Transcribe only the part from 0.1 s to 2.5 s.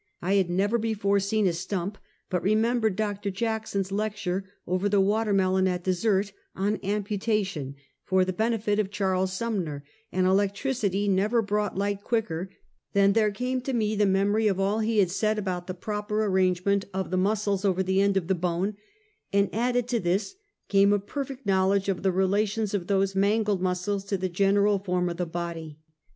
I had never before seen a stump, but